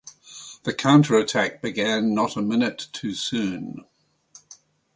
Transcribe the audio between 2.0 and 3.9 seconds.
not a minute too soon.